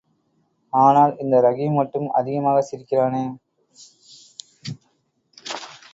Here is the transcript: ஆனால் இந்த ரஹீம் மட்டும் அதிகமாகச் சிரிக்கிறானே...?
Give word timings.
ஆனால் 0.73 1.13
இந்த 1.17 1.41
ரஹீம் 1.41 1.73
மட்டும் 1.73 2.07
அதிகமாகச் 2.11 2.69
சிரிக்கிறானே...? 2.71 3.23